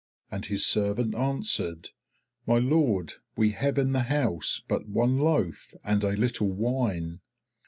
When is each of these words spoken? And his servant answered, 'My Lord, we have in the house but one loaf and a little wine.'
And 0.31 0.47
his 0.47 0.65
servant 0.65 1.13
answered, 1.13 1.91
'My 2.47 2.57
Lord, 2.57 3.13
we 3.35 3.51
have 3.51 3.77
in 3.77 3.91
the 3.91 3.99
house 4.01 4.59
but 4.67 4.87
one 4.89 5.19
loaf 5.19 5.75
and 5.83 6.03
a 6.03 6.17
little 6.17 6.49
wine.' 6.51 7.19